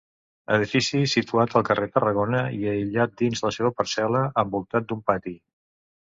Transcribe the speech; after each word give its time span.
Edifici 0.53 1.01
situat 1.11 1.53
al 1.59 1.65
carrer 1.67 1.87
Tarragona 1.97 2.39
i 2.61 2.65
aïllat 2.73 3.15
dins 3.23 3.43
la 3.49 3.53
seva 3.59 3.73
parcel·la, 3.83 4.25
envoltat 4.47 4.91
d'un 4.91 5.07
pati. 5.13 5.37